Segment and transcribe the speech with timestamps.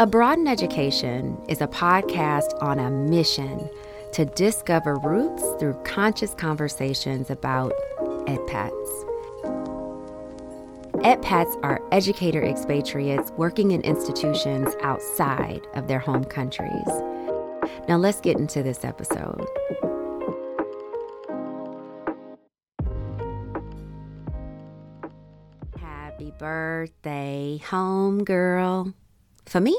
[0.00, 3.68] Abroad in Education is a podcast on a mission
[4.14, 7.74] to discover roots through conscious conversations about
[8.26, 9.04] EdPats.
[11.04, 16.88] EdPats are educator expatriates working in institutions outside of their home countries.
[17.86, 19.44] Now let's get into this episode.
[25.78, 28.94] Happy birthday, homegirl.
[29.50, 29.76] For me?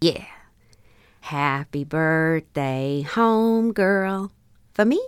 [0.00, 0.24] Yeah.
[1.20, 4.30] Happy birthday, homegirl.
[4.72, 4.98] For me?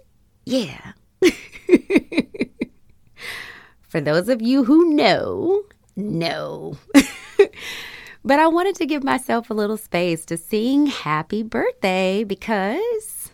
[0.45, 0.93] Yeah.
[3.80, 5.62] For those of you who know,
[5.97, 6.77] no.
[8.23, 13.30] but I wanted to give myself a little space to sing happy birthday because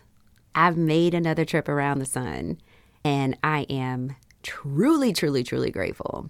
[0.55, 2.57] I've made another trip around the sun
[3.03, 6.29] and I am truly, truly, truly grateful.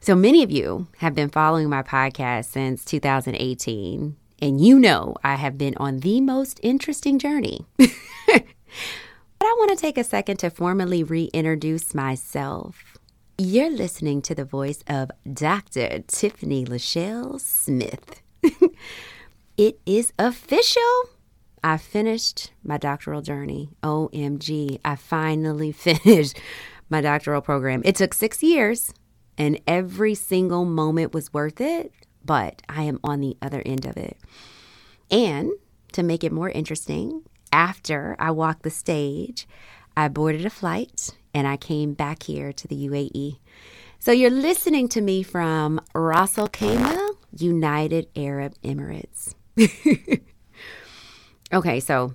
[0.00, 5.34] So many of you have been following my podcast since 2018, and you know I
[5.34, 7.66] have been on the most interesting journey.
[7.76, 7.88] but
[8.28, 12.96] I want to take a second to formally reintroduce myself.
[13.38, 16.00] You're listening to the voice of Dr.
[16.06, 18.22] Tiffany Lachelle Smith.
[19.56, 21.10] it is official.
[21.62, 23.70] I finished my doctoral journey.
[23.82, 26.38] OMG, I finally finished
[26.88, 27.82] my doctoral program.
[27.84, 28.94] It took six years,
[29.38, 31.92] and every single moment was worth it,
[32.24, 34.18] but I am on the other end of it.
[35.10, 35.52] And
[35.92, 37.22] to make it more interesting,
[37.52, 39.46] after I walked the stage,
[39.96, 43.38] I boarded a flight and I came back here to the UAE.
[44.00, 49.34] So you're listening to me from Ras Al Khaimah, United Arab Emirates.
[51.52, 52.14] okay, so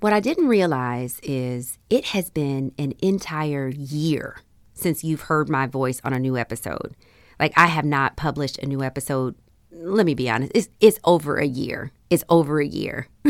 [0.00, 4.36] what I didn't realize is it has been an entire year
[4.80, 6.96] since you've heard my voice on a new episode.
[7.38, 9.34] Like I have not published a new episode.
[9.72, 11.92] Let me be honest, it's, it's over a year.
[12.10, 13.08] It's over a year.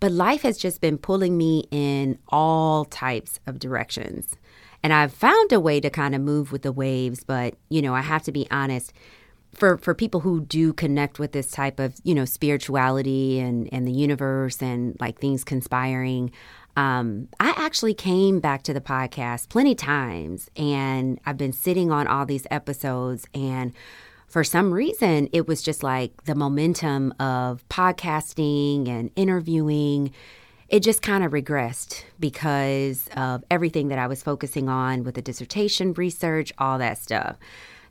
[0.00, 4.36] But life has just been pulling me in all types of directions.
[4.82, 7.94] And I've found a way to kind of move with the waves, but you know,
[7.94, 8.92] I have to be honest.
[9.54, 13.88] For, for people who do connect with this type of you know spirituality and, and
[13.88, 16.30] the universe and like things conspiring
[16.76, 22.06] um, I actually came back to the podcast plenty times and I've been sitting on
[22.06, 23.72] all these episodes and
[24.26, 30.12] for some reason, it was just like the momentum of podcasting and interviewing.
[30.68, 35.22] It just kind of regressed because of everything that I was focusing on with the
[35.22, 37.36] dissertation research, all that stuff.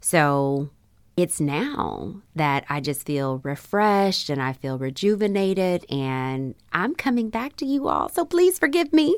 [0.01, 0.69] So
[1.17, 7.55] it's now that I just feel refreshed and I feel rejuvenated, and I'm coming back
[7.57, 8.09] to you all.
[8.09, 9.17] So please forgive me.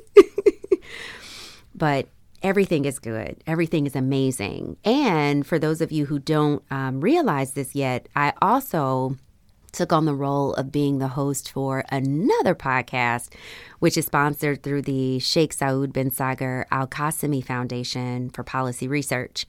[1.76, 2.08] but
[2.44, 3.44] everything is good.
[3.48, 4.78] Everything is amazing.
[4.84, 9.18] And for those of you who don't um, realize this yet, I also
[9.78, 13.30] took on the role of being the host for another podcast,
[13.80, 19.46] which is sponsored through the Sheikh Saud bin Saqr Al Qasimi Foundation for Policy Research.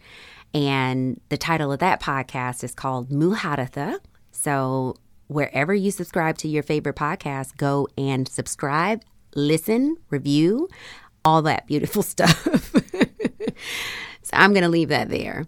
[0.53, 4.01] And the title of that podcast is called Muhadatha.
[4.31, 4.97] So
[5.29, 9.03] wherever you subscribe to your favorite podcast, go and subscribe,
[9.35, 10.69] listen, review
[11.25, 12.45] all that beautiful stuff.
[14.23, 15.47] so I'm going to leave that there.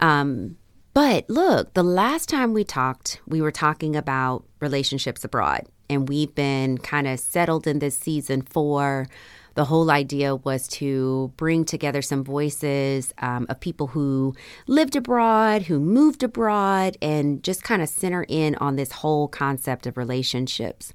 [0.00, 0.56] Um,
[0.98, 6.34] but look, the last time we talked, we were talking about relationships abroad, and we've
[6.34, 9.06] been kind of settled in this season four.
[9.54, 14.34] The whole idea was to bring together some voices um, of people who
[14.66, 19.86] lived abroad, who moved abroad, and just kind of center in on this whole concept
[19.86, 20.92] of relationships.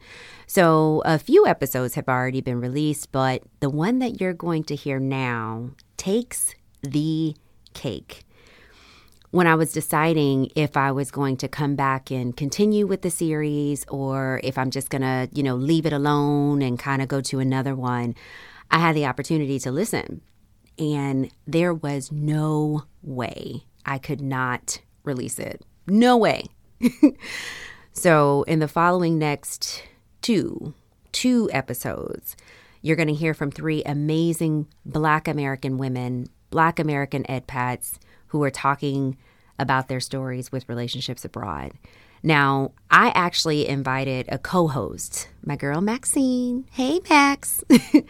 [0.47, 4.75] So, a few episodes have already been released, but the one that you're going to
[4.75, 7.38] hear now takes the
[7.74, 8.25] cake.
[9.33, 13.09] When I was deciding if I was going to come back and continue with the
[13.09, 17.07] series or if I'm just going to, you know, leave it alone and kind of
[17.07, 18.13] go to another one,
[18.69, 20.21] I had the opportunity to listen.
[20.77, 25.63] And there was no way I could not release it.
[25.88, 26.45] No way.
[27.91, 29.81] so, in the following next
[30.21, 30.75] two,
[31.12, 32.36] two episodes,
[32.83, 37.97] you're going to hear from three amazing Black American women, Black American EdPats,
[38.33, 39.15] who are talking
[39.59, 41.71] about their stories with relationships abroad.
[42.24, 46.65] Now, I actually invited a co host, my girl Maxine.
[46.71, 47.63] Hey, Max.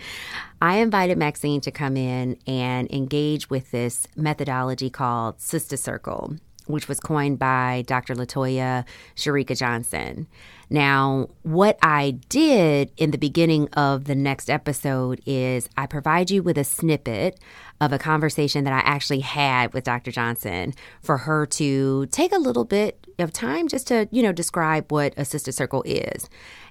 [0.61, 6.37] I invited Maxine to come in and engage with this methodology called Sister Circle
[6.67, 8.15] which was coined by Dr.
[8.15, 10.27] Latoya Sharika Johnson.
[10.69, 16.41] Now, what I did in the beginning of the next episode is I provide you
[16.41, 17.39] with a snippet
[17.79, 20.11] of a conversation that I actually had with Dr.
[20.11, 24.91] Johnson for her to take a little bit of time just to, you know, describe
[24.91, 26.29] what a sister circle is.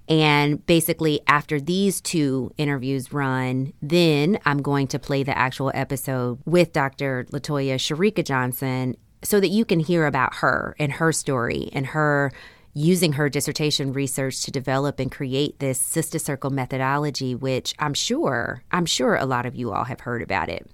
[0.09, 6.41] And basically, after these two interviews run, then I'm going to play the actual episode
[6.45, 7.27] with Dr.
[7.31, 12.33] Latoya Sharika Johnson so that you can hear about her and her story and her
[12.75, 18.63] using her dissertation research to develop and create this sister circle methodology which i'm sure
[18.73, 20.67] i'm sure a lot of you all have heard about it.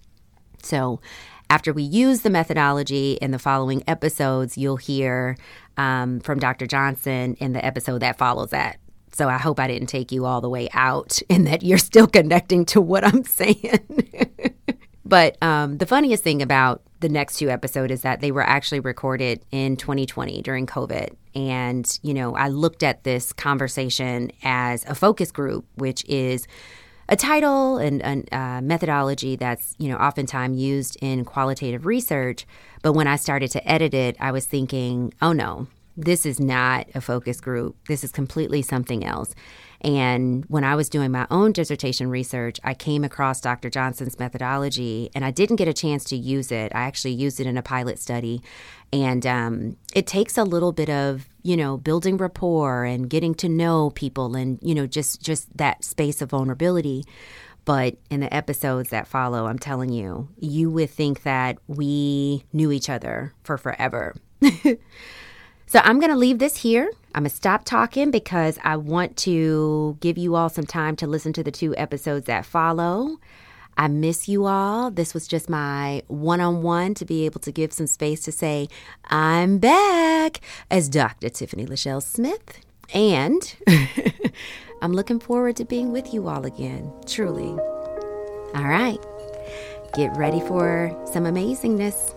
[0.62, 1.00] So
[1.50, 5.36] after we use the methodology in the following episodes you'll hear
[5.76, 8.78] um, from dr johnson in the episode that follows that.
[9.12, 12.06] So i hope i didn't take you all the way out and that you're still
[12.06, 14.08] connecting to what i'm saying.
[15.04, 18.80] But um, the funniest thing about the next two episodes is that they were actually
[18.80, 21.14] recorded in 2020 during COVID.
[21.34, 26.46] And, you know, I looked at this conversation as a focus group, which is
[27.08, 32.46] a title and a uh, methodology that's, you know, oftentimes used in qualitative research.
[32.82, 36.86] But when I started to edit it, I was thinking, oh no, this is not
[36.94, 37.76] a focus group.
[37.86, 39.34] This is completely something else.
[39.80, 43.70] And when I was doing my own dissertation research, I came across Dr.
[43.70, 46.72] Johnson's methodology and I didn't get a chance to use it.
[46.74, 48.42] I actually used it in a pilot study.
[48.92, 53.48] And um, it takes a little bit of, you know, building rapport and getting to
[53.48, 57.04] know people and, you know, just, just that space of vulnerability.
[57.64, 62.72] But in the episodes that follow, I'm telling you, you would think that we knew
[62.72, 64.16] each other for forever.
[65.68, 66.90] So I'm going to leave this here.
[67.18, 71.08] I'm going to stop talking because I want to give you all some time to
[71.08, 73.18] listen to the two episodes that follow.
[73.76, 74.92] I miss you all.
[74.92, 78.30] This was just my one on one to be able to give some space to
[78.30, 78.68] say,
[79.06, 81.28] I'm back as Dr.
[81.28, 82.60] Tiffany Lachelle Smith.
[82.94, 83.52] And
[84.80, 87.48] I'm looking forward to being with you all again, truly.
[88.54, 89.04] All right,
[89.94, 92.14] get ready for some amazingness.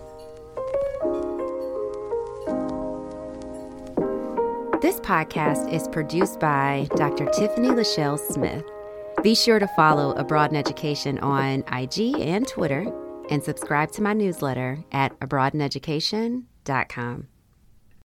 [5.02, 7.26] Podcast is produced by Dr.
[7.26, 8.64] Tiffany Lachelle Smith.
[9.22, 12.86] Be sure to follow Abroad in Education on IG and Twitter
[13.28, 17.28] and subscribe to my newsletter at abroadineducation.com.